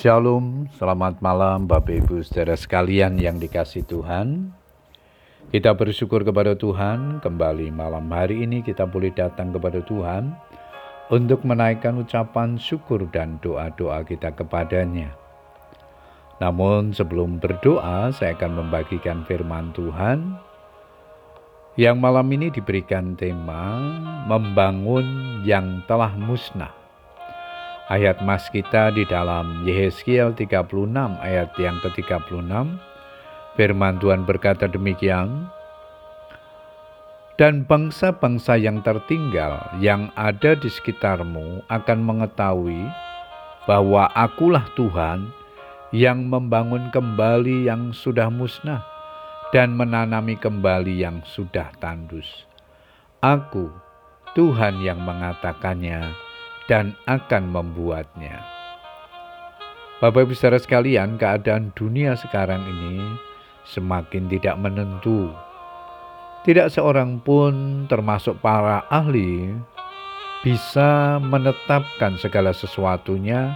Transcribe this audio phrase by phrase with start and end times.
[0.00, 4.48] Shalom, selamat malam Bapak Ibu saudara sekalian yang dikasih Tuhan.
[5.52, 10.32] Kita bersyukur kepada Tuhan, kembali malam hari ini kita boleh datang kepada Tuhan
[11.12, 15.12] untuk menaikkan ucapan syukur dan doa-doa kita kepadanya.
[16.40, 20.32] Namun sebelum berdoa, saya akan membagikan firman Tuhan
[21.76, 23.76] yang malam ini diberikan tema
[24.24, 26.79] membangun yang telah musnah.
[27.90, 32.46] Ayat mas kita di dalam Yehezkiel 36 ayat yang ke-36.
[33.58, 35.50] Firman Tuhan berkata demikian,
[37.34, 42.78] dan bangsa-bangsa yang tertinggal yang ada di sekitarmu akan mengetahui
[43.66, 45.34] bahwa akulah Tuhan
[45.90, 48.86] yang membangun kembali yang sudah musnah
[49.50, 52.46] dan menanami kembali yang sudah tandus.
[53.18, 53.66] Aku,
[54.38, 56.29] Tuhan yang mengatakannya,
[56.70, 58.38] dan akan membuatnya.
[59.98, 63.02] Bapak Ibu saudara sekalian, keadaan dunia sekarang ini
[63.66, 65.34] semakin tidak menentu.
[66.46, 69.50] Tidak seorang pun termasuk para ahli
[70.40, 73.52] bisa menetapkan segala sesuatunya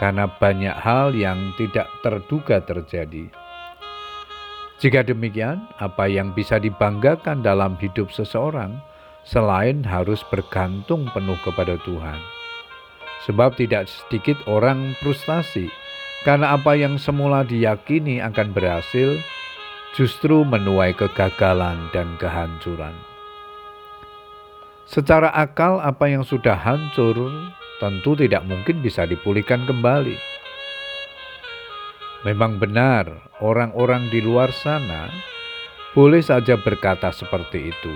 [0.00, 3.28] karena banyak hal yang tidak terduga terjadi.
[4.80, 8.78] Jika demikian, apa yang bisa dibanggakan dalam hidup seseorang
[9.26, 12.43] selain harus bergantung penuh kepada Tuhan?
[13.24, 15.72] Sebab tidak sedikit orang frustasi
[16.28, 19.16] karena apa yang semula diyakini akan berhasil
[19.96, 22.92] justru menuai kegagalan dan kehancuran.
[24.84, 27.16] Secara akal apa yang sudah hancur
[27.80, 30.16] tentu tidak mungkin bisa dipulihkan kembali.
[32.24, 33.08] Memang benar,
[33.40, 35.08] orang-orang di luar sana
[35.92, 37.94] boleh saja berkata seperti itu.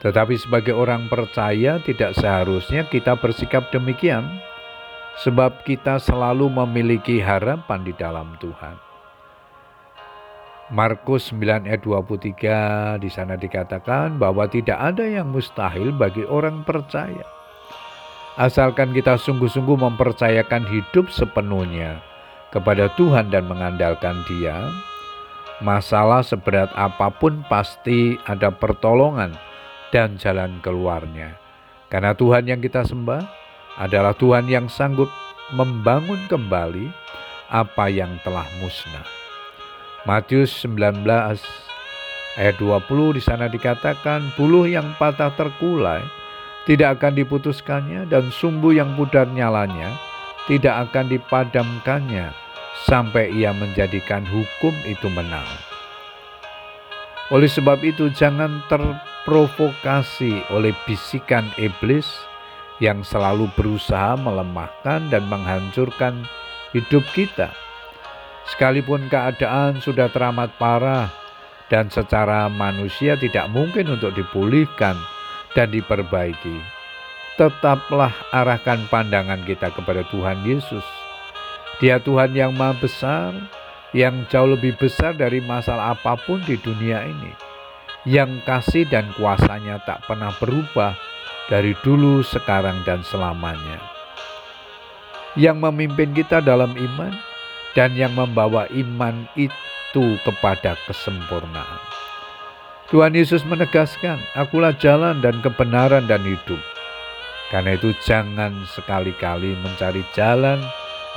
[0.00, 4.24] Tetapi sebagai orang percaya tidak seharusnya kita bersikap demikian
[5.20, 8.80] sebab kita selalu memiliki harapan di dalam Tuhan.
[10.70, 17.26] Markus 9 ayat 23 di sana dikatakan bahwa tidak ada yang mustahil bagi orang percaya.
[18.38, 22.00] Asalkan kita sungguh-sungguh mempercayakan hidup sepenuhnya
[22.54, 24.70] kepada Tuhan dan mengandalkan Dia,
[25.58, 29.49] masalah seberat apa pun pasti ada pertolongan
[29.90, 31.38] dan jalan keluarnya.
[31.90, 33.22] Karena Tuhan yang kita sembah
[33.78, 35.10] adalah Tuhan yang sanggup
[35.54, 36.90] membangun kembali
[37.50, 39.06] apa yang telah musnah.
[40.06, 41.02] Matius 19
[42.38, 46.00] ayat 20 di sana dikatakan buluh yang patah terkulai
[46.64, 49.90] tidak akan diputuskannya dan sumbu yang pudar nyalanya
[50.46, 52.30] tidak akan dipadamkannya
[52.86, 55.46] sampai ia menjadikan hukum itu menang.
[57.30, 58.64] Oleh sebab itu jangan
[59.20, 62.08] terprovokasi oleh bisikan iblis
[62.80, 66.24] yang selalu berusaha melemahkan dan menghancurkan
[66.72, 67.52] hidup kita.
[68.48, 71.12] Sekalipun keadaan sudah teramat parah
[71.68, 74.96] dan secara manusia tidak mungkin untuk dipulihkan
[75.52, 76.56] dan diperbaiki,
[77.36, 80.82] tetaplah arahkan pandangan kita kepada Tuhan Yesus.
[81.78, 83.36] Dia Tuhan yang Maha Besar,
[83.92, 87.49] yang jauh lebih besar dari masalah apa pun di dunia ini,
[88.08, 90.96] yang kasih dan kuasanya tak pernah berubah
[91.52, 93.82] dari dulu, sekarang, dan selamanya,
[95.34, 97.12] yang memimpin kita dalam iman
[97.74, 101.80] dan yang membawa iman itu kepada kesempurnaan.
[102.90, 106.58] Tuhan Yesus menegaskan, "Akulah jalan dan kebenaran dan hidup."
[107.50, 110.62] Karena itu, jangan sekali-kali mencari jalan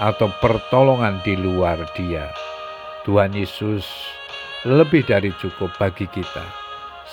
[0.01, 2.33] atau pertolongan di luar Dia
[3.05, 3.85] Tuhan Yesus
[4.65, 6.62] lebih dari cukup bagi kita.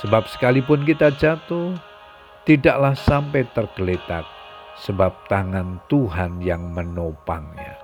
[0.01, 1.77] Sebab sekalipun kita jatuh,
[2.49, 4.25] tidaklah sampai tergeletak,
[4.81, 7.77] sebab tangan Tuhan yang menopangnya.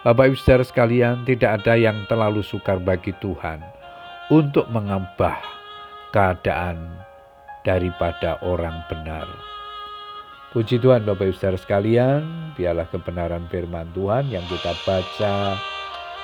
[0.00, 3.60] Bapak Ibu saudara sekalian, tidak ada yang terlalu sukar bagi Tuhan
[4.32, 5.36] untuk mengubah
[6.08, 7.04] keadaan
[7.68, 9.28] daripada orang benar.
[10.56, 15.60] Puji Tuhan Bapak Ibu saudara sekalian, biarlah kebenaran firman Tuhan yang kita baca,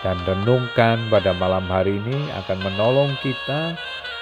[0.00, 3.76] dan renungkan pada malam hari ini akan menolong kita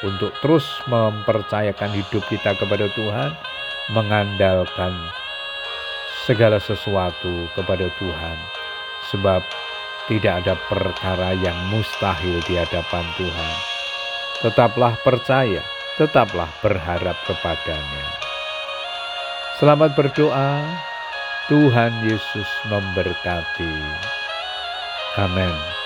[0.04, 3.32] untuk terus mempercayakan hidup kita kepada Tuhan,
[3.90, 4.92] mengandalkan
[6.28, 8.38] segala sesuatu kepada Tuhan,
[9.10, 9.40] sebab
[10.08, 13.52] tidak ada perkara yang mustahil di hadapan Tuhan.
[14.44, 15.64] Tetaplah percaya,
[15.96, 18.06] tetaplah berharap kepadanya.
[19.56, 20.60] Selamat berdoa,
[21.48, 23.74] Tuhan Yesus memberkati.
[25.16, 25.83] Amen.